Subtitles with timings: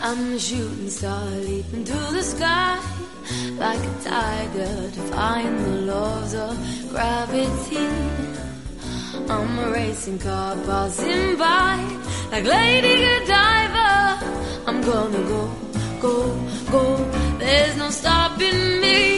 [0.00, 2.80] I'm a shooting star leaping through the sky
[3.56, 6.56] like a tiger, defying the laws of
[6.90, 7.88] gravity.
[9.28, 11.76] I'm a racing car passing by
[12.30, 14.20] like Lady Godiva.
[14.66, 15.50] I'm gonna go,
[16.00, 16.14] go,
[16.70, 16.96] go.
[17.38, 19.17] There's no stopping me.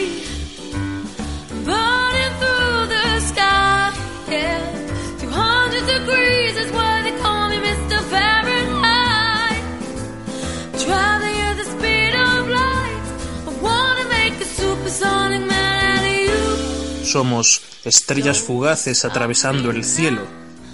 [17.11, 20.21] Somos estrellas fugaces atravesando el cielo,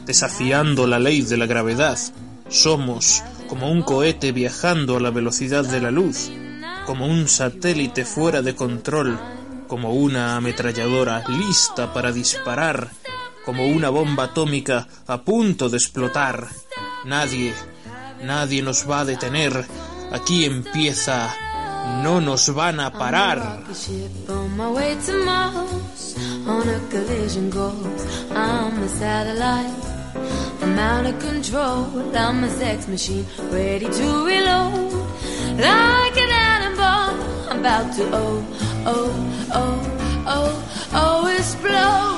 [0.06, 1.98] desafiando la ley de la gravedad.
[2.48, 6.30] Somos como un cohete viajando a la velocidad de la luz,
[6.86, 9.20] como un satélite fuera de control,
[9.68, 12.92] como una ametralladora lista para disparar,
[13.44, 16.50] como una bomba atómica a punto de explotar.
[17.04, 17.52] Nadie,
[18.22, 19.66] nadie nos va a detener.
[20.12, 21.34] Aquí empieza.
[22.04, 23.64] No nos van a parar.
[26.48, 28.26] On a collision course.
[28.32, 29.86] I'm a satellite.
[30.62, 31.88] I'm out of control.
[32.16, 34.94] I'm a sex machine ready to reload.
[35.60, 38.46] Like an bomb, I'm about to oh,
[38.86, 42.17] oh, oh, oh, oh, explode.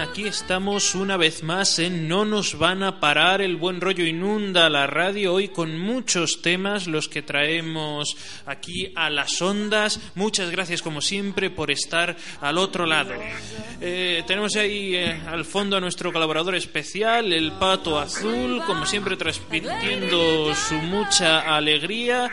[0.00, 4.70] Aquí estamos una vez más en No nos van a parar, el buen rollo inunda
[4.70, 10.00] la radio hoy con muchos temas los que traemos aquí a las ondas.
[10.14, 13.12] Muchas gracias como siempre por estar al otro lado.
[13.80, 19.18] Eh, tenemos ahí eh, al fondo a nuestro colaborador especial, el Pato Azul, como siempre
[19.18, 22.30] transmitiendo su mucha alegría.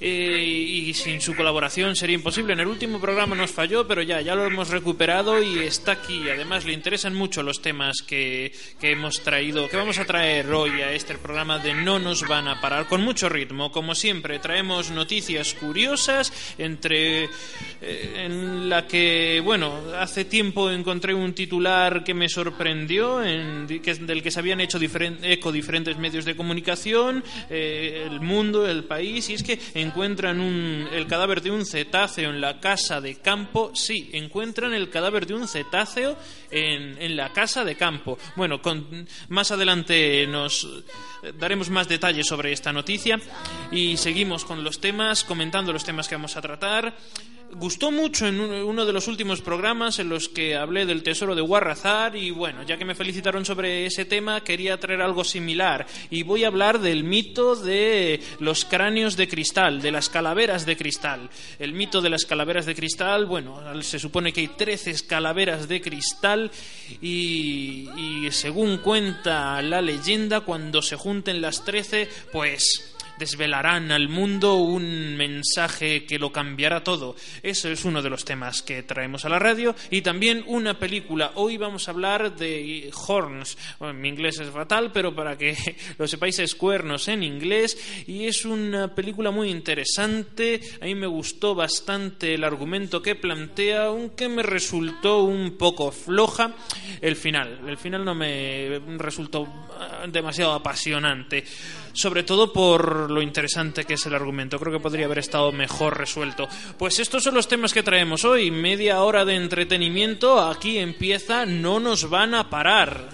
[0.00, 2.52] Eh, y sin su colaboración sería imposible.
[2.52, 6.28] En el último programa nos falló, pero ya, ya lo hemos recuperado y está aquí.
[6.28, 10.82] Además, le interesan mucho los temas que, que hemos traído, que vamos a traer hoy
[10.82, 13.72] a este programa de No nos van a parar, con mucho ritmo.
[13.72, 21.32] Como siempre, traemos noticias curiosas, entre eh, en la que, bueno, hace tiempo encontré un
[21.32, 26.24] titular que me sorprendió, en, que, del que se habían hecho diferen- eco diferentes medios
[26.24, 29.58] de comunicación, eh, el mundo, el país, y es que
[29.88, 33.72] encuentran un, el cadáver de un cetáceo en la casa de campo.
[33.74, 36.16] Sí, encuentran el cadáver de un cetáceo
[36.50, 38.18] en, en la casa de campo.
[38.36, 40.66] Bueno, con, más adelante nos
[41.38, 43.18] daremos más detalles sobre esta noticia
[43.70, 46.94] y seguimos con los temas, comentando los temas que vamos a tratar.
[47.54, 51.34] Gustó mucho en un- uno de los últimos programas en los que hablé del tesoro
[51.34, 55.86] de Warrazar y bueno, ya que me felicitaron sobre ese tema, quería traer algo similar
[56.10, 60.76] y voy a hablar del mito de los cráneos de cristal, de las calaveras de
[60.76, 61.30] cristal.
[61.58, 65.80] El mito de las calaveras de cristal, bueno, se supone que hay 13 calaveras de
[65.80, 66.50] cristal
[67.00, 74.54] y, y según cuenta la leyenda, cuando se junten las 13, pues desvelarán al mundo
[74.54, 77.16] un mensaje que lo cambiará todo.
[77.42, 81.32] Eso es uno de los temas que traemos a la radio y también una película.
[81.34, 83.58] Hoy vamos a hablar de Horns.
[83.78, 85.56] Bueno, mi inglés es fatal, pero para que
[85.98, 90.60] lo sepáis es cuernos en inglés y es una película muy interesante.
[90.80, 96.54] A mí me gustó bastante el argumento que plantea, aunque me resultó un poco floja
[97.00, 97.68] el final.
[97.68, 99.46] El final no me resultó
[99.78, 101.44] ah, demasiado apasionante
[101.98, 104.60] sobre todo por lo interesante que es el argumento.
[104.60, 106.48] Creo que podría haber estado mejor resuelto.
[106.78, 108.52] Pues estos son los temas que traemos hoy.
[108.52, 110.40] Media hora de entretenimiento.
[110.40, 113.08] Aquí empieza No nos van a parar.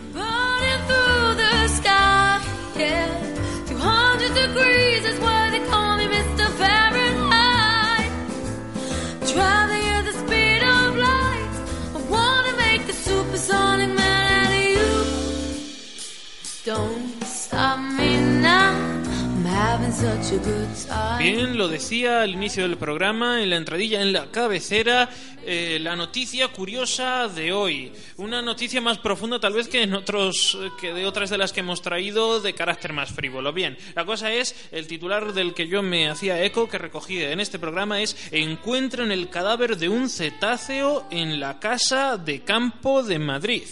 [21.18, 25.08] Bien, lo decía al inicio del programa, en la entradilla, en la cabecera,
[25.44, 27.90] eh, la noticia curiosa de hoy.
[28.18, 31.60] Una noticia más profunda tal vez que en otros, que de otras de las que
[31.60, 33.52] hemos traído de carácter más frívolo.
[33.52, 37.40] Bien, la cosa es, el titular del que yo me hacía eco, que recogí en
[37.40, 43.18] este programa, es Encuentran el cadáver de un cetáceo en la casa de campo de
[43.18, 43.64] Madrid.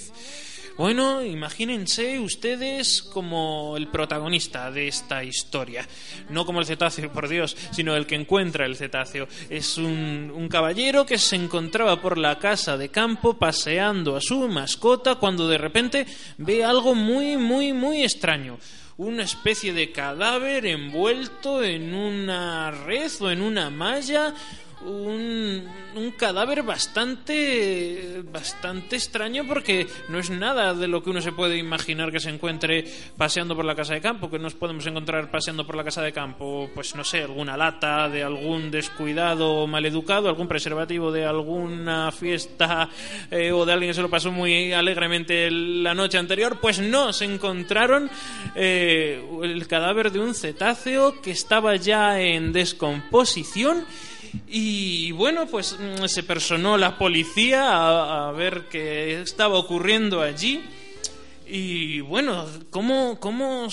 [0.77, 5.87] Bueno, imagínense ustedes como el protagonista de esta historia.
[6.31, 9.29] No como el cetáceo, por Dios, sino el que encuentra el cetáceo.
[9.51, 14.49] Es un, un caballero que se encontraba por la casa de campo paseando a su
[14.49, 16.07] mascota cuando de repente
[16.39, 18.59] ve algo muy, muy, muy extraño
[18.99, 24.35] una especie de cadáver envuelto en una red o en una malla,
[24.85, 25.71] un,
[26.17, 32.13] cadáver bastante bastante extraño porque no es nada de lo que uno se puede imaginar
[32.13, 32.85] que se encuentre
[33.17, 36.13] paseando por la casa de campo, que nos podemos encontrar paseando por la casa de
[36.13, 42.13] campo, pues no sé, alguna lata de algún descuidado o maleducado, algún preservativo de alguna
[42.13, 42.89] fiesta
[43.31, 47.13] eh, o de alguien que se lo pasó muy alegremente la noche anterior, pues no,
[47.13, 48.11] se encontraron
[48.55, 53.85] eh, el cadáver de un cetáceo que estaba ya en descomposición
[54.49, 60.63] y bueno, pues mm, se personó la policía a, ver qué estaba ocurriendo allí.
[61.47, 63.69] Y bueno, ¿cómo, cómo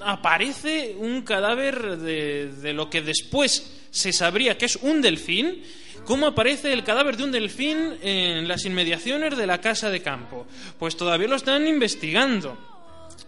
[0.00, 5.62] aparece un cadáver de lo que después se sabría que es un delfín?
[6.04, 10.46] ¿Cómo aparece el cadáver de un delfín en las inmediaciones de la casa de campo?
[10.78, 12.71] Pues todavía lo están investigando.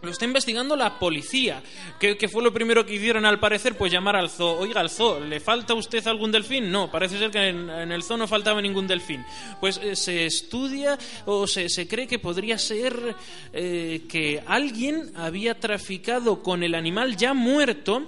[0.05, 1.63] Lo está investigando la policía.
[1.99, 3.77] ¿Qué, fue lo primero que hicieron al parecer?
[3.77, 4.59] Pues llamar al zoo.
[4.59, 6.71] Oiga, al zoo, ¿le falta a usted algún delfín?
[6.71, 9.25] No, parece ser que en, el zoo no faltaba ningún delfín.
[9.61, 13.17] Pues eh, se estudia o se, se cree que podría ser
[13.53, 18.07] eh, que alguien había traficado con el animal ya muerto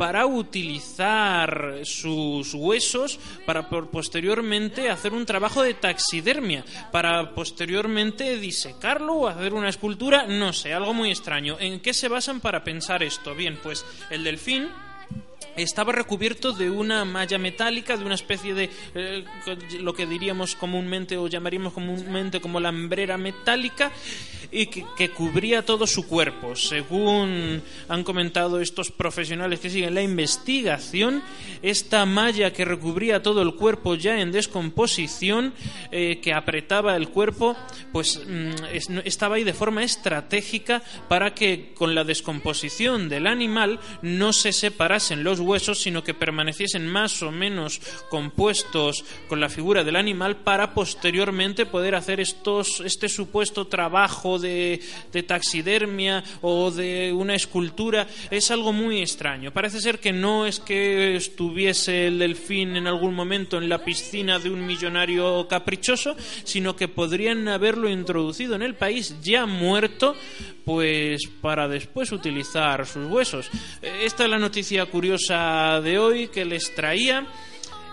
[0.00, 9.28] para utilizar sus huesos para posteriormente hacer un trabajo de taxidermia, para posteriormente disecarlo o
[9.28, 11.58] hacer una escultura, no sé, algo muy extraño.
[11.60, 13.34] ¿En qué se basan para pensar esto?
[13.34, 14.70] Bien, pues el delfín
[15.56, 19.24] estaba recubierto de una malla metálica, de una especie de eh,
[19.80, 23.92] lo que diríamos comúnmente o llamaríamos comúnmente como lambrera metálica
[24.52, 26.56] y que, cubría todo su cuerpo.
[26.56, 31.22] Según han comentado estos profesionales que siguen la investigación,
[31.62, 35.54] esta malla que recubría todo el cuerpo ya en descomposición,
[35.92, 37.56] eh, que apretaba el cuerpo,
[37.92, 44.32] pues mm, estaba ahí de forma estratégica para que con la descomposición del animal no
[44.32, 49.96] se separasen los huesos, sino que permaneciesen más o menos compuestos con la figura del
[49.96, 54.80] animal para posteriormente poder hacer estos, este supuesto trabajo de,
[55.12, 58.06] de taxidermia o de una escultura.
[58.30, 59.52] Es algo muy extraño.
[59.52, 64.38] Parece ser que no es que estuviese el delfín en algún momento en la piscina
[64.38, 70.14] de un millonario caprichoso, sino que podrían haberlo introducido en el país ya muerto,
[70.64, 73.50] pues para después utilizar sus huesos.
[73.82, 77.26] Eh, Esta es la noticia curiosa de hoy que les traía.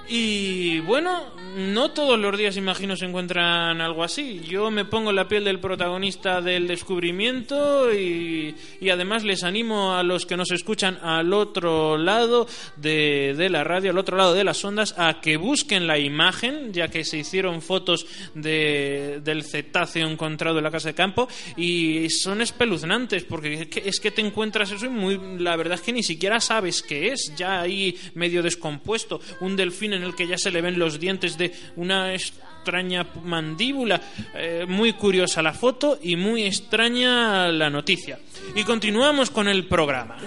[0.10, 1.26] Y bueno,
[1.58, 4.40] no todos los días, imagino, se encuentran algo así.
[4.48, 9.96] Yo me pongo en la piel del protagonista del descubrimiento y, y además les animo
[9.96, 14.34] a los que nos escuchan al otro lado de, de la radio, al otro lado
[14.34, 19.44] de las ondas, a que busquen la imagen, ya que se hicieron fotos de, del
[19.44, 21.28] cetáceo encontrado en la casa de campo
[21.58, 25.92] y son espeluznantes porque es que, te encuentras eso y muy, la verdad es que
[25.92, 30.38] ni siquiera sabes qué es, ya ahí medio descompuesto, un delfín en el que ya
[30.38, 34.02] se le ven los dientes de una extraña mandíbula,
[34.36, 38.20] Eh, muy curiosa la foto y muy extraña la noticia.
[38.56, 40.18] Y continuamos con el programa.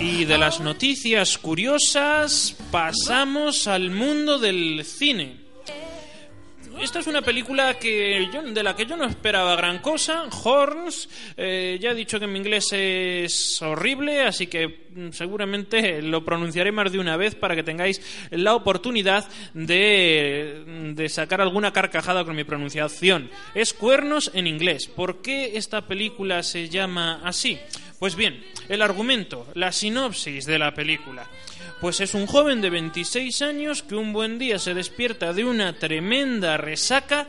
[0.00, 5.45] Y de las noticias curiosas pasamos al mundo del cine.
[6.80, 10.24] Esta es una película que yo- de la que yo no esperaba gran cosa.
[10.44, 16.24] Horns, eh, ya he dicho que mi inglés es horrible, así que mm, seguramente lo
[16.24, 18.00] pronunciaré más de una vez para que tengáis
[18.30, 23.30] la oportunidad de, de sacar alguna carcajada con mi pronunciación.
[23.54, 24.86] Es cuernos en inglés.
[24.86, 27.58] ¿Por qué esta película se llama así?
[27.98, 31.26] Pues bien, el argumento, la sinopsis de la película.
[31.80, 35.78] Pues es un joven de 26 años que un buen día se despierta de una
[35.78, 37.26] tremenda resaca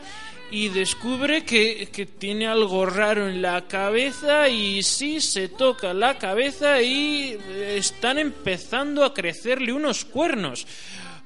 [0.49, 6.17] y descubre que, que tiene algo raro en la cabeza y sí se toca la
[6.17, 7.37] cabeza y
[7.75, 10.65] están empezando a crecerle unos cuernos.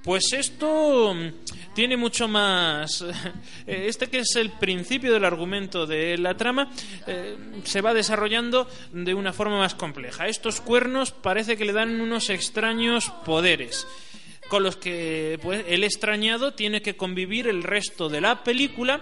[0.04, 3.02] Pues esto mm, tiene mucho más.
[3.68, 6.72] eh, Este que es el principio del argumento de la trama
[7.08, 10.28] eh, se va desarrollando de una forma más compleja.
[10.28, 13.88] Estos cuernos parece que le dan unos extraños poderes
[14.50, 19.00] con los que pues, el extrañado tiene que convivir el resto de la película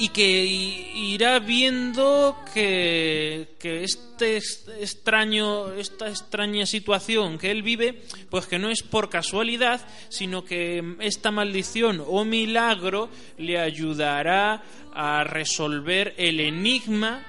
[0.00, 8.46] y que irá viendo que, este es- extraño esta extraña situación que él vive pues
[8.46, 14.62] que no es por casualidad sino que esta maldición o milagro le ayudará
[14.94, 17.22] a resolver el enigma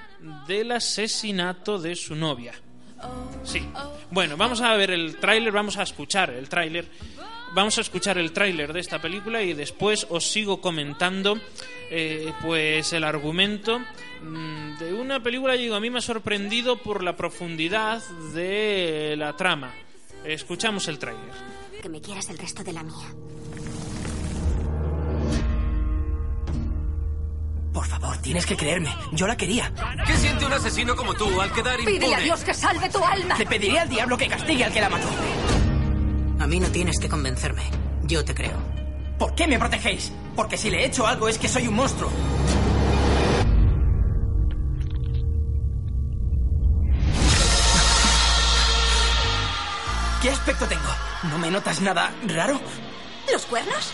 [0.48, 2.54] del asesinato de su novia
[3.44, 3.60] Sí.
[4.12, 6.86] Bueno, vamos a ver el tráiler, vamos a escuchar el tráiler.
[7.52, 11.36] Vamos a escuchar el tráiler de esta película y después os sigo comentando
[11.94, 17.02] eh, pues el argumento mm, de una película digo a mí me ha sorprendido por
[17.02, 19.74] la profundidad de la trama.
[20.24, 21.34] Escuchamos el tráiler.
[21.82, 23.08] Que me quieras el resto de la mía.
[27.74, 28.94] Por favor, tienes que creerme.
[29.12, 29.70] Yo la quería.
[30.06, 31.98] ¿Qué siente un asesino como tú al quedar impune?
[31.98, 33.36] Pídele a Dios que salve tu alma.
[33.36, 35.08] Le pediré al diablo que castigue al que la mató.
[36.38, 37.64] A mí no tienes que convencerme.
[38.04, 38.71] Yo te creo.
[39.22, 40.10] ¿Por qué me protegéis?
[40.34, 42.10] Porque si le he hecho algo es que soy un monstruo.
[50.22, 50.82] ¿Qué aspecto tengo?
[51.30, 52.60] ¿No me notas nada raro?
[53.32, 53.92] ¿Los cuernos?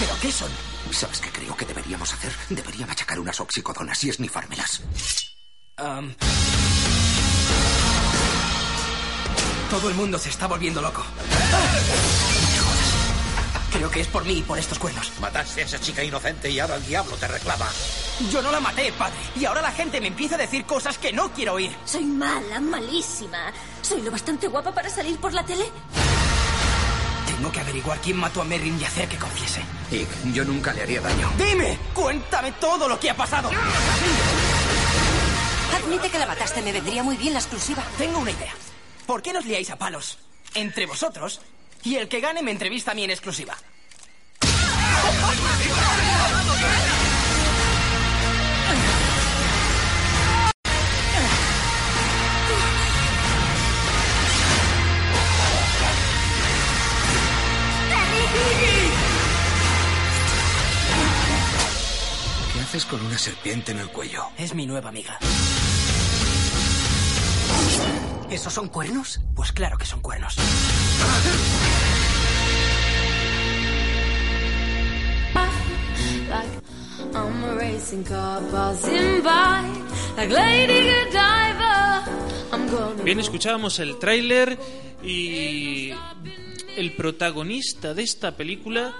[0.00, 0.50] ¿Pero qué son?
[0.90, 2.32] ¿Sabes qué creo que deberíamos hacer?
[2.50, 4.82] Debería machacar unas oxicodonas y esnifármelas.
[5.76, 6.12] Am,
[9.70, 11.04] Todo el mundo se está volviendo loco.
[13.74, 15.10] Creo que es por mí y por estos cuernos.
[15.20, 17.68] Mataste a esa chica inocente y ahora el diablo te reclama.
[18.30, 19.16] Yo no la maté, padre.
[19.34, 21.76] Y ahora la gente me empieza a decir cosas que no quiero oír.
[21.84, 23.52] Soy mala, malísima.
[23.82, 25.64] ¿Soy lo bastante guapa para salir por la tele?
[27.26, 29.60] Tengo que averiguar quién mató a Merrin y hacer que confiese.
[29.90, 31.32] Ig, yo nunca le haría daño.
[31.36, 31.76] ¡Dime!
[31.92, 33.50] ¡Cuéntame todo lo que ha pasado!
[35.74, 37.82] Admite que la mataste, me vendría muy bien la exclusiva.
[37.98, 38.54] Tengo una idea.
[39.04, 40.18] ¿Por qué nos liáis a palos
[40.54, 41.40] entre vosotros
[41.84, 43.54] y el que gane me entrevista a mí en exclusiva?
[62.52, 64.24] ¿Qué haces con una serpiente en el cuello?
[64.38, 65.18] Es mi nueva amiga.
[68.34, 69.20] ¿Esos son cuernos?
[69.36, 70.34] Pues claro que son cuernos.
[76.28, 76.48] Like
[77.14, 79.70] I'm a racing car passing by.
[80.16, 82.04] Like Lady Godiva.
[82.50, 83.04] I'm gonna.
[83.04, 84.58] Bien, escuchábamos el tráiler
[85.04, 85.92] y
[86.76, 88.92] el protagonista de esta película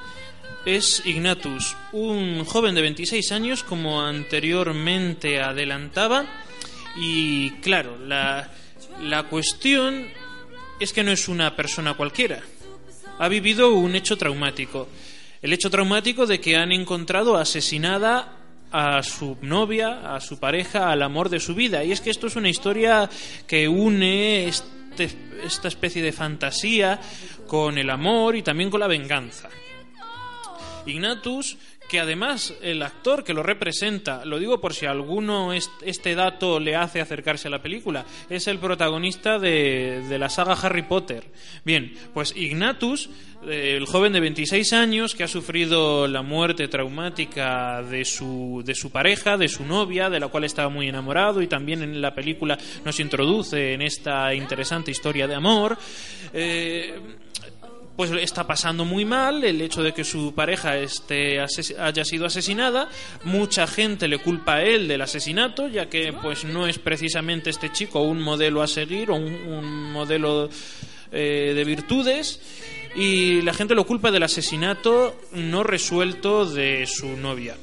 [0.64, 6.24] es Ignatus, un joven de 26 años como anteriormente adelantaba
[6.96, 8.48] y claro, la,
[9.02, 10.06] la cuestión
[10.80, 12.40] es que no es una persona cualquiera,
[13.18, 14.88] ha vivido un hecho traumático,
[15.42, 18.38] el hecho traumático de que han encontrado asesinada
[18.72, 21.84] a su novia, a su pareja, al amor de su vida.
[21.84, 23.08] Y es que esto es una historia
[23.46, 25.10] que une este-
[25.44, 26.98] esta especie de fantasía
[27.46, 29.48] con el amor y también con la venganza.
[30.86, 31.56] Ignatus,
[31.88, 36.58] que además el actor que lo representa, lo digo por si alguno est- este dato
[36.58, 41.24] le hace acercarse a la película, es el protagonista de, de la saga Harry Potter.
[41.64, 43.10] Bien, pues Ignatus,
[43.46, 48.74] eh, el joven de 26 años que ha sufrido la muerte traumática de su, de
[48.74, 52.14] su pareja, de su novia, de la cual estaba muy enamorado y también en la
[52.14, 55.76] película nos introduce en esta interesante historia de amor.
[56.32, 56.94] eh,
[57.96, 62.88] pues está pasando muy mal el hecho de que su pareja esté haya sido asesinada
[63.24, 67.70] mucha gente le culpa a él del asesinato ya que pues no es precisamente este
[67.70, 70.50] chico un modelo a seguir o un, un modelo
[71.12, 72.40] eh, de virtudes
[72.96, 77.56] y la gente lo culpa del asesinato no resuelto de su novia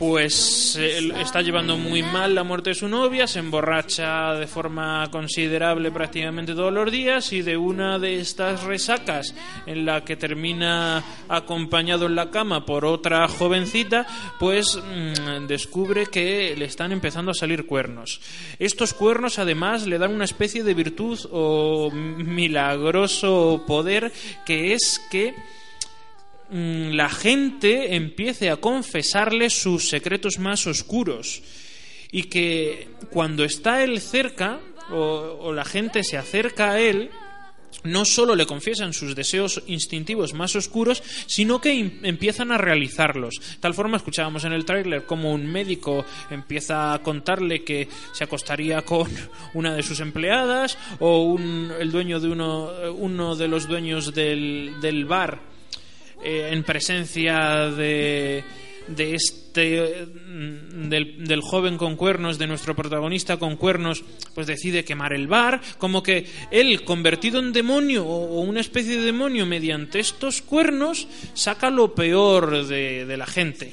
[0.00, 5.06] pues él está llevando muy mal la muerte de su novia, se emborracha de forma
[5.10, 9.34] considerable prácticamente todos los días y de una de estas resacas
[9.66, 14.06] en la que termina acompañado en la cama por otra jovencita,
[14.38, 18.22] pues mm, descubre que le están empezando a salir cuernos.
[18.58, 24.10] Estos cuernos además le dan una especie de virtud o milagroso poder
[24.46, 25.34] que es que
[26.50, 31.42] la gente empiece a confesarle sus secretos más oscuros
[32.10, 37.10] y que cuando está él cerca o, la gente se acerca a él
[37.84, 41.70] no solo le confiesan sus deseos instintivos más oscuros, sino que
[42.02, 43.40] empiezan a realizarlos.
[43.60, 48.82] Tal forma, escuchábamos en el tráiler como un médico empieza a contarle que se acostaría
[48.82, 49.08] con
[49.54, 54.72] una de sus empleadas o un- el dueño de uno, uno de los dueños del,
[54.82, 55.49] del bar
[56.22, 58.44] eh, en presencia de,
[58.88, 64.84] de este mm, del, del joven con cuernos, de nuestro protagonista con cuernos, pues decide
[64.84, 70.00] quemar el bar, como que él, convertido en demonio o, una especie de demonio mediante
[70.00, 73.72] estos cuernos, saca lo peor de, de la gente.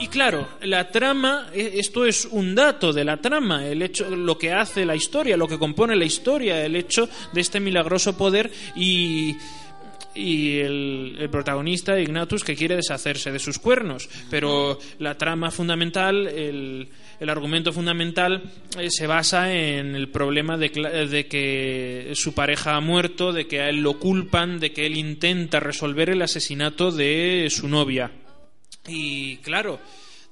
[0.00, 4.38] Y claro, la trama, eh, esto es un dato de la trama, el hecho, lo
[4.38, 8.50] que hace la historia, lo que compone la historia, el hecho de este milagroso poder
[8.74, 9.36] y
[10.14, 14.08] y el, protagonista Ignatus que quiere deshacerse de sus cuernos.
[14.30, 16.88] Pero la trama fundamental el,
[17.20, 18.42] el argumento fundamental
[18.78, 20.68] eh, se basa en el problema de,
[21.10, 24.96] de, que su pareja ha muerto de que a él lo culpan de que él
[24.96, 28.10] intenta resolver el asesinato de su novia.
[28.88, 29.78] Y claro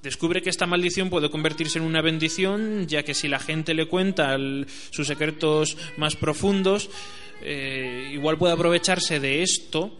[0.01, 3.87] descubre que esta maldición puede convertirse en una bendición, ya que si la gente le
[3.87, 4.37] cuenta
[4.91, 6.89] sus secretos más profundos,
[7.41, 9.91] eh, igual puede aprovecharse de esto,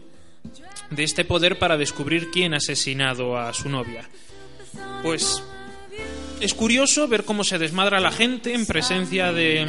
[0.90, 4.08] de este poder para descubrir quién ha asesinado a su novia.
[5.02, 5.42] Pues
[6.40, 9.66] es curioso ver cómo se desmadra la gente en presencia de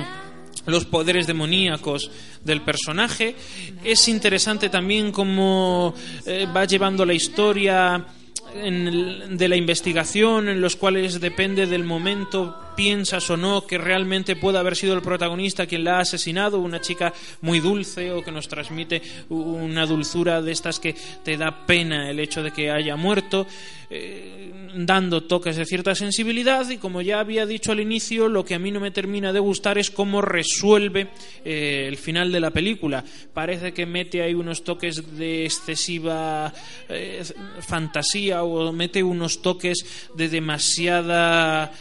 [0.65, 2.11] los poderes demoníacos
[2.43, 3.35] del personaje.
[3.83, 5.93] Es interesante también cómo
[6.25, 8.05] eh, va llevando la historia
[8.53, 14.35] en de la investigación, en los cuales depende del momento piensas o no que realmente
[14.35, 18.31] puede haber sido el protagonista quien la ha asesinado, una chica muy dulce o que
[18.31, 22.95] nos transmite una dulzura de estas que te da pena el hecho de que haya
[22.95, 23.47] muerto,
[23.89, 28.55] eh, dando toques de cierta sensibilidad y como ya había dicho al inicio, lo que
[28.55, 31.09] a mí no me termina de gustar es cómo resuelve
[31.43, 33.03] eh, el final de la película.
[33.33, 36.53] Parece que mete ahí unos toques de excesiva
[36.87, 37.21] eh,
[37.59, 41.73] fantasía o mete unos toques de demasiada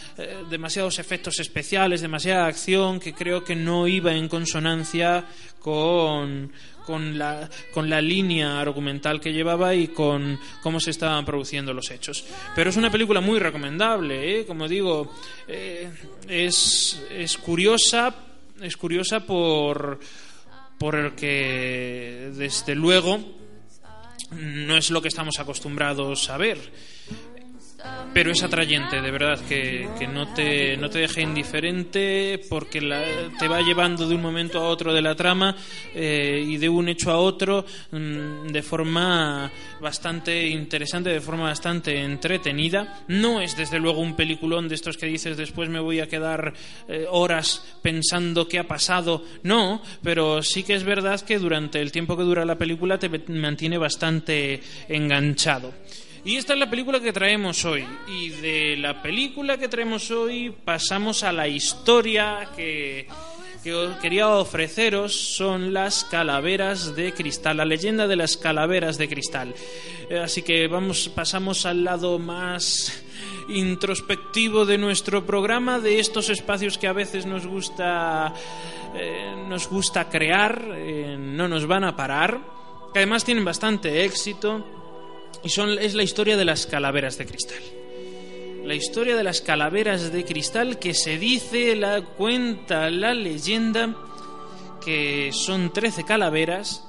[0.80, 5.26] demasiado efectos especiales, demasiada acción que creo que no iba en consonancia
[5.58, 6.52] con,
[6.86, 11.90] con, la, con la línea argumental que llevaba y con cómo se estaban produciendo los
[11.90, 12.24] hechos.
[12.54, 14.46] Pero es una película muy recomendable, ¿eh?
[14.46, 15.12] como digo,
[15.46, 15.90] eh,
[16.26, 18.14] es, es curiosa,
[18.62, 20.00] es curiosa por,
[20.78, 23.20] por que desde luego
[24.32, 26.58] no es lo que estamos acostumbrados a ver
[28.12, 33.02] pero es atrayente, de verdad, que, que no, te, no te deja indiferente porque la,
[33.38, 35.56] te va llevando de un momento a otro de la trama
[35.94, 42.02] eh, y de un hecho a otro mmm, de forma bastante interesante, de forma bastante
[42.02, 43.04] entretenida.
[43.08, 46.52] No es desde luego un peliculón de estos que dices después me voy a quedar
[46.88, 49.24] eh, horas pensando qué ha pasado.
[49.44, 53.08] No, pero sí que es verdad que durante el tiempo que dura la película te
[53.28, 55.72] mantiene bastante enganchado.
[56.22, 57.86] Y esta es la película que traemos hoy.
[58.06, 63.08] Y de la película que traemos hoy pasamos a la historia que,
[63.64, 65.14] que quería ofreceros.
[65.14, 69.54] Son las calaveras de cristal, la leyenda de las calaveras de cristal.
[70.10, 73.02] Eh, así que vamos, pasamos al lado más
[73.48, 78.34] introspectivo de nuestro programa, de estos espacios que a veces nos gusta,
[78.94, 82.40] eh, nos gusta crear, eh, no nos van a parar,
[82.92, 84.79] que además tienen bastante éxito
[85.42, 87.58] y son, es la historia de las calaveras de cristal.
[88.64, 93.96] La historia de las calaveras de cristal que se dice, la cuenta la leyenda,
[94.84, 96.86] que son 13 calaveras.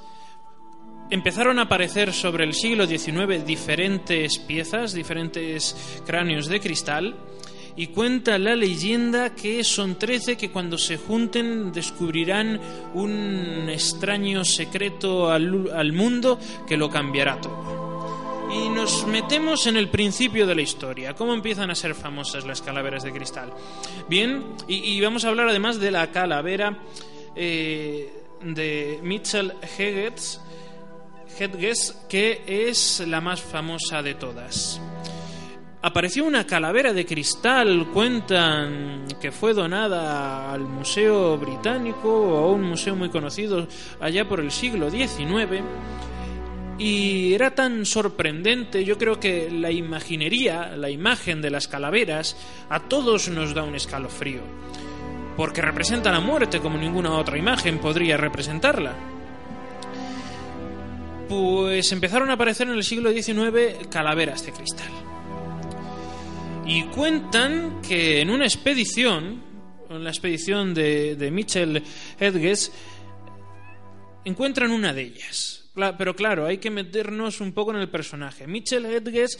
[1.10, 7.16] Empezaron a aparecer sobre el siglo XIX diferentes piezas, diferentes cráneos de cristal,
[7.74, 12.60] y cuenta la leyenda que son 13 que cuando se junten descubrirán
[12.94, 16.38] un extraño secreto al, al mundo
[16.68, 17.81] que lo cambiará todo
[18.52, 21.14] y nos metemos en el principio de la historia.
[21.14, 23.52] ¿Cómo empiezan a ser famosas las calaveras de cristal?
[24.08, 26.78] Bien, y, vamos a hablar además de la calavera
[27.34, 28.12] eh,
[28.42, 30.40] de Mitchell Hedges,
[31.38, 34.80] Hedges, que es la más famosa de todas.
[35.80, 42.62] Apareció una calavera de cristal, cuentan que fue donada al Museo Británico o a un
[42.62, 43.66] museo muy conocido
[44.00, 45.62] allá por el siglo XIX
[46.78, 52.36] y era tan sorprendente, yo creo que la imaginería, la imagen de las calaveras,
[52.68, 54.40] a todos nos da un escalofrío.
[55.36, 58.94] Porque representa la muerte como ninguna otra imagen podría representarla.
[61.28, 64.90] Pues empezaron a aparecer en el siglo XIX calaveras de cristal.
[66.66, 69.42] Y cuentan que en una expedición,
[69.88, 71.82] en la expedición de, de Mitchell
[74.24, 78.46] encuentran una de ellas pero claro, hay que meternos un poco en el personaje.
[78.46, 79.38] Mitchell Hedges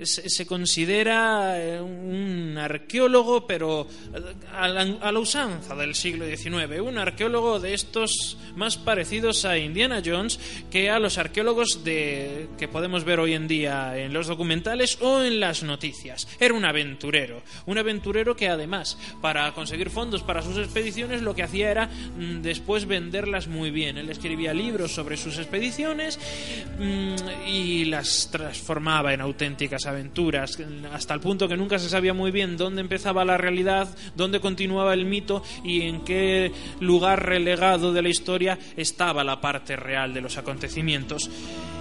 [0.00, 7.60] se, considera eh, un arqueólogo, pero eh, a la, usanza del siglo XIX, un arqueólogo
[7.60, 13.20] de estos más parecidos a Indiana Jones que a los arqueólogos de, que podemos ver
[13.20, 16.26] hoy en día en los documentales o en las noticias.
[16.40, 21.42] Era un aventurero, un aventurero que además, para conseguir fondos para sus expediciones, lo que
[21.42, 23.98] hacía era mm, después venderlas muy bien.
[23.98, 27.14] Él escribía libros sobre sus expediciones mm,
[27.46, 30.58] y las transformaba en auténticas aventuras,
[30.92, 34.94] hasta el punto que nunca se sabía muy bien dónde empezaba la realidad, dónde continuaba
[34.94, 40.20] el mito y en qué lugar relegado de la historia estaba la parte real de
[40.20, 41.30] los acontecimientos.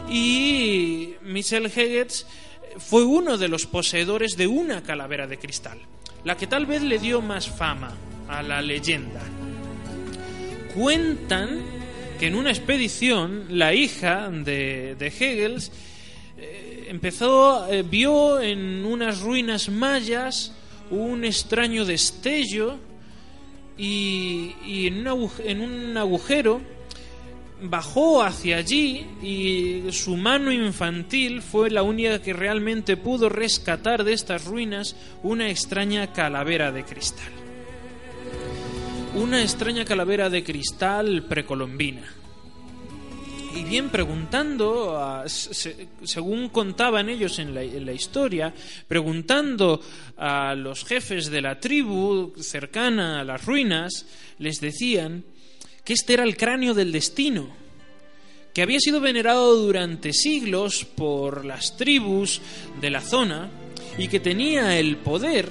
[0.10, 2.26] Y Michel Hegetz
[2.78, 5.80] fue uno de los poseedores de una calavera de cristal,
[6.24, 7.94] la que tal vez le dio más fama
[8.28, 9.22] a la leyenda.
[10.74, 11.83] Cuentan
[12.20, 15.62] que en una expedición la hija de, de Hegel
[16.38, 20.54] eh, empezó, eh, vio en unas ruinas mayas
[20.90, 22.78] un extraño destello
[23.78, 26.62] y, y en, un en un agujero
[27.62, 34.14] bajó hacia allí y su mano infantil fue la única que realmente pudo rescatar de
[34.14, 37.43] estas ruinas una extraña calavera de cristal.
[39.16, 42.02] Una extraña calavera de cristal precolombina.
[43.56, 48.52] Y bien, preguntando, según contaban ellos en la, en la historia,
[48.88, 49.80] preguntando
[50.18, 54.08] a los jefes de la tribu cercana a las ruinas,
[54.40, 55.24] les decían
[55.86, 57.56] que este era el cráneo del destino,
[58.52, 62.42] que había sido venerado durante siglos por las tribus
[62.82, 63.52] de la zona
[63.96, 65.50] y que tenía el poder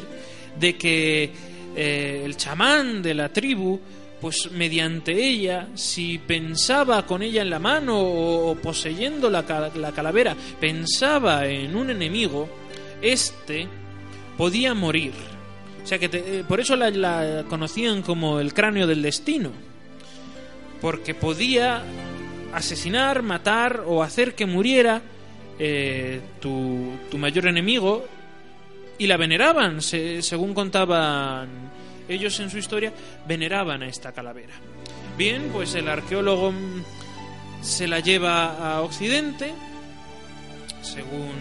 [0.59, 3.81] de que eh, el chamán de la tribu,
[4.21, 9.43] pues mediante ella, si pensaba con ella en la mano o, poseyendo la,
[9.75, 12.49] la calavera, pensaba en un enemigo,
[13.01, 13.67] este
[14.39, 15.13] podía morir.
[15.83, 19.51] O sea que eh, por eso la- la conocían como el cráneo del destino
[20.81, 21.83] porque podía
[22.53, 25.01] asesinar, matar o hacer que muriera
[25.59, 28.05] eh, tu, tu mayor enemigo
[29.03, 31.49] y la veneraban, se- según contaban
[32.09, 32.93] ellos en su historia,
[33.27, 34.55] veneraban a esta calavera.
[35.19, 36.53] Bien, pues el arqueólogo
[37.62, 39.53] se la lleva a Occidente,
[40.83, 41.33] según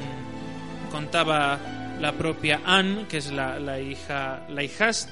[0.91, 1.60] contaba
[2.00, 5.10] la propia Anne, que es la, la hija, la hijas-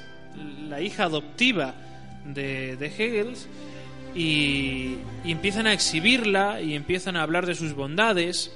[0.68, 1.74] la hija adoptiva
[2.24, 3.34] de, de Hegel,
[4.14, 8.52] y, y empiezan a exhibirla y empiezan a hablar de sus bondades.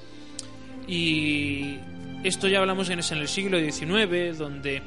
[0.87, 1.77] Y
[2.27, 4.81] esto ya hablamos en, el siglo XIX, donde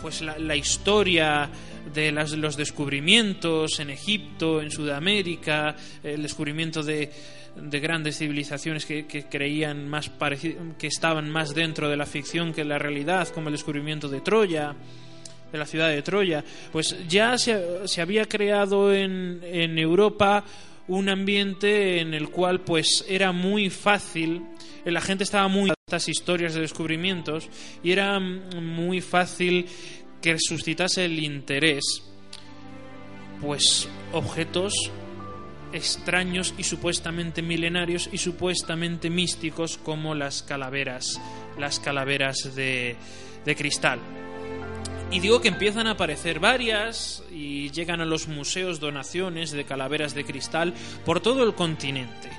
[0.00, 1.50] pues la, historia
[1.92, 7.10] de las- los descubrimientos en Egipto, en Sudamérica, el descubrimiento de,
[7.56, 10.10] de grandes civilizaciones que, creían más
[10.78, 14.74] que estaban más dentro de la ficción que la realidad, como el descubrimiento de Troya,
[15.50, 20.44] de la ciudad de Troya, pues ya se, se había creado en, en Europa
[20.86, 24.42] un ambiente en el cual pues era muy fácil,
[24.84, 27.46] la gente estaba muy estas historias de descubrimientos
[27.82, 29.66] y era mm, muy fácil
[30.22, 32.02] que suscitase el interés
[33.42, 34.72] pues objetos
[35.74, 41.20] extraños y supuestamente milenarios y supuestamente místicos como las calaveras,
[41.58, 42.96] las calaveras de,
[43.44, 43.98] de cristal.
[45.10, 50.14] Y digo que empiezan a aparecer varias y llegan a los museos donaciones de calaveras
[50.14, 50.72] de cristal
[51.04, 52.30] por todo el continente.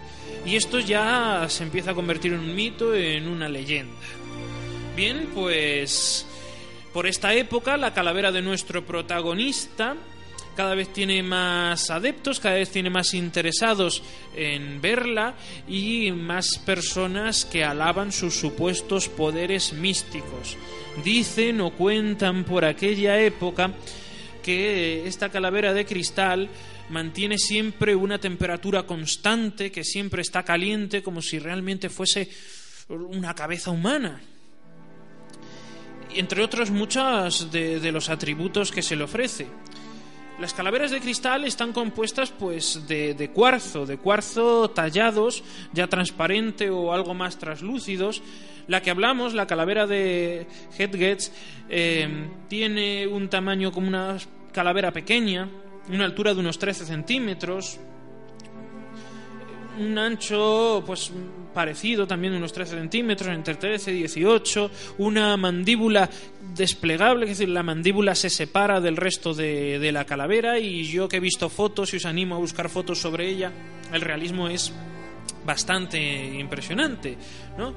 [0.46, 4.06] Y esto ya se empieza a convertir en un mito, en una leyenda.
[4.96, 6.26] Bien, pues
[6.94, 9.96] por esta época la calavera de nuestro protagonista
[10.56, 14.02] cada vez tiene más adeptos, cada vez tiene más interesados
[14.36, 15.34] en verla
[15.68, 20.56] y más personas que alaban sus supuestos poderes místicos.
[21.04, 23.74] Dicen o cuentan por aquella época
[24.42, 26.50] que esta calavera de cristal
[26.90, 32.30] mantiene siempre una temperatura constante, que siempre está caliente, como si realmente fuese
[32.90, 34.22] una cabeza humana
[36.16, 39.48] entre otros muchos de, los atributos que se le ofrece.
[40.40, 46.94] Las calaveras de cristal están compuestas pues de, cuarzo, de cuarzo tallados, ya transparente o
[46.94, 48.22] algo más translúcidos.
[48.68, 51.32] La que hablamos, la calavera de Hedgetz,
[51.70, 54.18] eh, tiene un tamaño como una
[54.52, 55.50] calavera pequeña,
[55.90, 57.80] una altura de unos 13 centímetros,
[59.80, 61.12] un ancho pues
[61.54, 66.10] parecido también de unos 13 centímetros, entre 13 y 18, una mandíbula
[66.54, 71.08] desplegable, es decir, la mandíbula se separa del resto de, de la calavera y yo
[71.08, 73.52] que he visto fotos y os animo a buscar fotos sobre ella,
[73.92, 74.74] el realismo es
[75.46, 76.00] bastante
[76.38, 77.18] impresionante,
[77.58, 77.74] ¿no?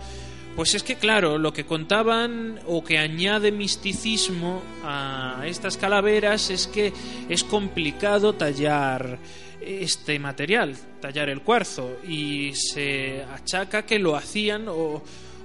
[0.56, 6.66] Pues es que, claro, lo que contaban o que añade misticismo a estas calaveras es
[6.66, 6.92] que
[7.28, 9.18] es complicado tallar
[9.60, 15.02] este material, tallar el cuarzo, y se achaca que lo hacían o,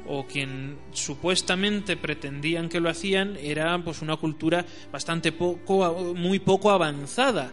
[0.08, 6.72] o quien supuestamente pretendían que lo hacían era pues una cultura bastante poco, muy poco
[6.72, 7.52] avanzada,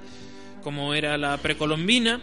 [0.63, 2.21] como era la precolombina,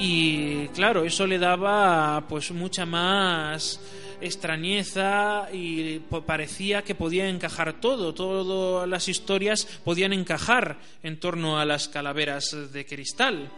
[0.00, 3.78] y claro, eso le daba pues mucha más
[4.22, 11.58] extrañeza y po- parecía que podía encajar todo, todas las historias podían encajar en torno
[11.58, 13.50] a las calaveras de cristal.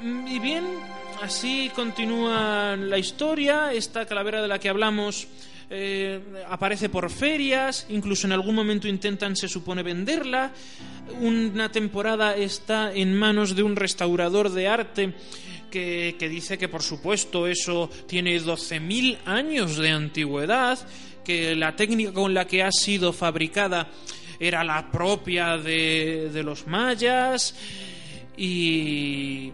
[0.00, 0.64] Mm, Y bien,
[1.22, 3.72] así continúa la historia.
[3.72, 5.28] Esta calavera de la que hablamos
[5.74, 10.52] eh, aparece por ferias, incluso en algún momento intentan, se supone, venderla.
[11.20, 15.14] Una temporada está en manos de un restaurador de arte
[15.70, 20.78] que, que dice que, por supuesto, eso tiene 12.000 años de antigüedad,
[21.24, 23.88] que la técnica con la que ha sido fabricada
[24.38, 27.54] era la propia de, de los mayas
[28.36, 29.52] y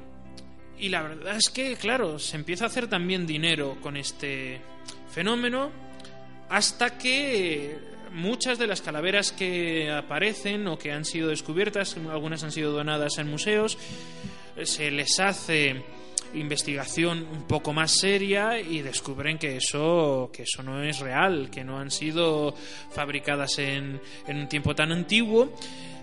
[0.81, 4.61] y la verdad es que, claro, se empieza a hacer también dinero con este
[5.11, 5.88] fenómeno
[6.49, 7.79] hasta que
[8.13, 13.19] muchas de las calaveras que aparecen o que han sido descubiertas, algunas han sido donadas
[13.19, 13.79] en museos,
[14.63, 15.85] se les hace
[16.35, 21.65] investigación un poco más seria y descubren que eso que eso no es real, que
[21.65, 22.55] no han sido
[22.91, 25.55] fabricadas en, en un tiempo tan antiguo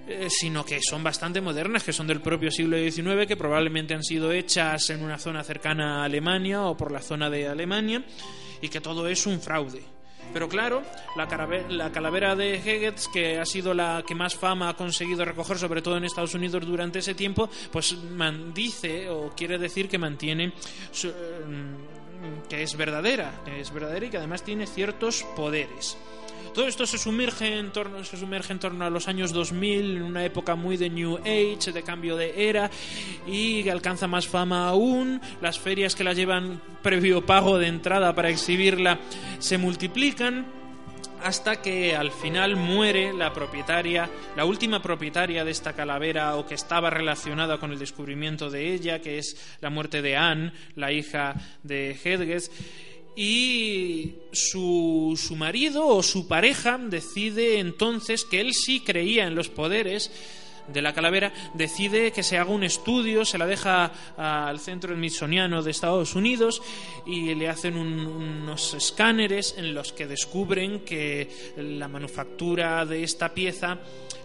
[0.08, 4.03] eh, sino que son bastante modernas, que son del propio siglo XIX, que probablemente han
[4.03, 8.03] sido hechas en una zona cercana a Alemania o por la zona de Alemania,
[8.62, 9.94] y que todo es un fraude.
[10.36, 10.84] Pero claro,
[11.15, 11.30] la,
[11.69, 15.82] la calavera de Heggetz, que ha sido la que más fama ha conseguido recoger, sobre
[15.82, 17.95] todo en Estados Unidos durante ese tiempo, pues
[18.54, 20.52] dice o quiere decir que mantiene
[20.91, 25.98] su- mm, que es verdadera, que es verdadera y que además tiene ciertos poderes.
[26.53, 30.03] Todo esto se sumerge en torno, se sumerge en torno a los años 2000, en
[30.03, 32.69] una época muy de New Age, de cambio de era,
[33.27, 35.21] y alcanza más fama aún.
[35.41, 38.99] Las ferias que la llevan previo pago de entrada para exhibirla
[39.39, 40.45] se multiplican
[41.25, 46.53] hasta que al final muere la propietaria, la última propietaria de esta calavera o que
[46.53, 51.34] estaba relacionada con el descubrimiento de ella, que es la muerte de Anne, la hija
[51.63, 52.51] de Hedges,
[53.15, 59.49] y su, su marido o su pareja decide entonces que él sí creía en los
[59.49, 60.12] poderes
[60.67, 65.62] de la calavera, decide que se haga un estudio, se la deja al Centro Smithsoniano
[65.62, 66.60] de Estados Unidos
[67.06, 73.32] y le hacen un- unos escáneres en los que descubren que la manufactura de esta
[73.34, 73.78] pieza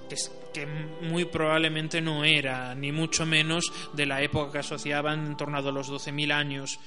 [0.08, 0.16] que,
[0.54, 0.66] que
[1.02, 5.60] muy probablemente no era ni mucho menos de la época que asociaban en torno a
[5.60, 6.80] los 12.000 años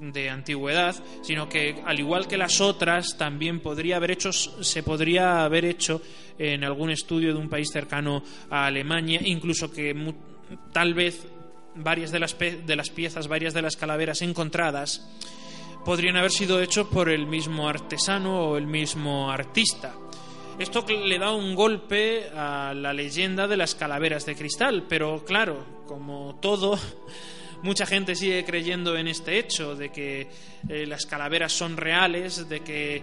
[0.00, 5.44] de antigüedad, sino que al igual que las otras también podría haber hecho se podría
[5.44, 6.00] haber hecho
[6.38, 10.14] en algún estudio de un país cercano a Alemania, incluso que
[10.72, 11.26] tal vez
[11.74, 15.08] varias de las de las piezas, varias de las calaveras encontradas
[15.84, 19.94] podrían haber sido hechos por el mismo artesano o el mismo artista.
[20.58, 25.64] Esto le da un golpe a la leyenda de las calaveras de cristal, pero claro,
[25.86, 26.78] como todo,
[27.62, 30.28] mucha gente sigue creyendo en este hecho de que
[30.68, 33.02] eh, las calaveras son reales, de que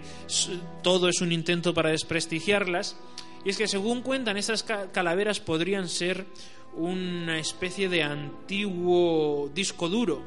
[0.82, 2.96] todo es un intento para desprestigiarlas.
[3.44, 6.26] Y es que según cuentan, esas ca- calaveras podrían ser
[6.74, 10.22] una especie de antiguo disco duro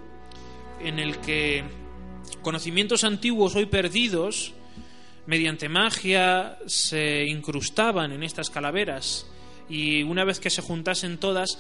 [0.82, 1.64] en el que
[2.42, 4.54] conocimientos antiguos hoy perdidos
[5.26, 9.26] mediante magia se incrustaban en estas calaveras
[9.70, 11.60] y una vez que se juntasen todas,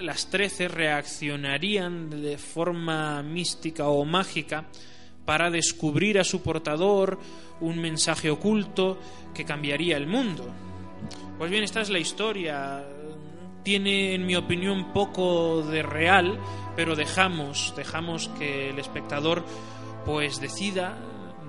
[0.00, 4.66] las trece reaccionarían de forma mística o mágica
[5.24, 7.18] para descubrir a su portador
[7.60, 8.98] un mensaje oculto
[9.34, 10.46] que cambiaría el mundo.
[11.36, 12.84] Pues bien, esta es la historia.
[13.62, 16.38] Tiene, en mi opinión, poco de real,
[16.76, 19.44] pero dejamos, dejamos que el espectador
[20.06, 20.96] pues decida,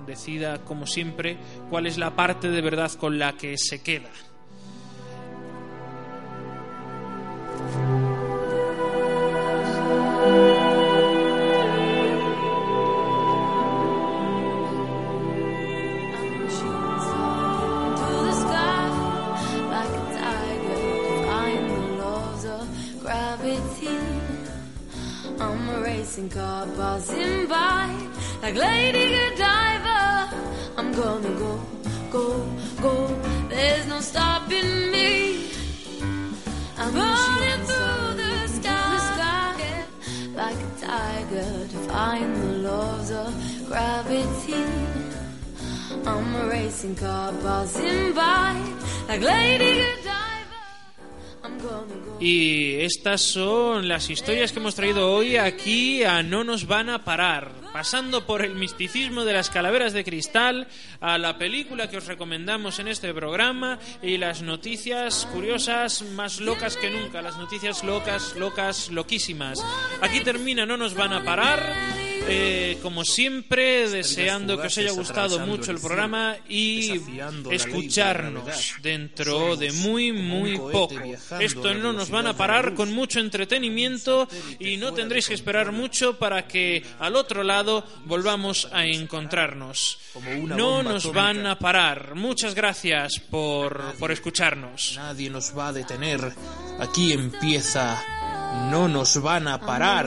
[0.06, 1.38] decida como siempre,
[1.70, 4.10] cuál es la parte de verdad con la que se queda.
[28.42, 30.30] Like Lady Godiva.
[30.76, 31.60] I'm gonna go,
[32.10, 32.46] go,
[32.80, 32.94] go.
[33.48, 35.50] There's no stopping me.
[36.78, 39.84] I'm running through the sky,
[40.34, 43.32] like a tiger, defying the laws of
[43.68, 44.64] gravity.
[46.06, 48.56] I'm a racing car passing by
[49.08, 50.20] like Lady Godiva.
[52.20, 57.04] Y estas son las historias que hemos traído hoy aquí a No nos van a
[57.04, 60.68] parar, pasando por el misticismo de las calaveras de cristal,
[61.00, 66.76] a la película que os recomendamos en este programa y las noticias curiosas más locas
[66.76, 69.64] que nunca, las noticias locas, locas, loquísimas.
[70.00, 72.09] Aquí termina No nos van a parar.
[72.30, 77.00] Eh, como siempre, deseando que os haya gustado mucho el programa y
[77.50, 80.94] escucharnos dentro de muy, muy poco.
[81.38, 86.18] Esto no nos van a parar con mucho entretenimiento y no tendréis que esperar mucho
[86.18, 89.98] para que al otro lado volvamos a encontrarnos.
[90.46, 92.14] No nos van a parar.
[92.14, 94.94] Muchas gracias por, por escucharnos.
[94.96, 96.32] Nadie nos va a detener.
[96.78, 98.19] Aquí empieza.
[98.70, 100.06] No nos van a parar.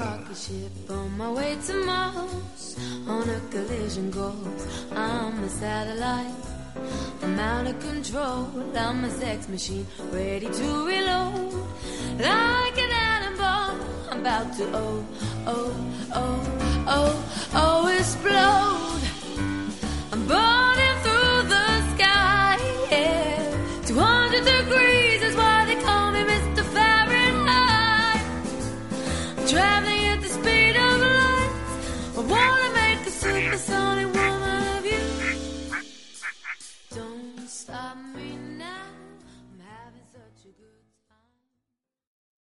[4.95, 6.33] I'm.
[7.21, 8.47] I'm out of control.
[8.75, 11.53] I'm a sex machine, ready to reload.
[12.19, 13.79] Like an bomb,
[14.09, 15.05] I'm about to oh,
[15.47, 15.73] oh,
[16.13, 17.13] oh, oh,
[17.53, 18.73] oh, explode.